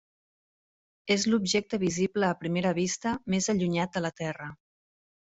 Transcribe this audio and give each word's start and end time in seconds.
És 1.15 1.25
l'objecte 1.33 1.79
visible 1.83 2.29
a 2.29 2.37
primera 2.39 2.71
vista 2.79 3.13
més 3.35 3.51
allunyat 3.55 3.95
de 3.99 4.03
la 4.07 4.13
Terra. 4.23 4.49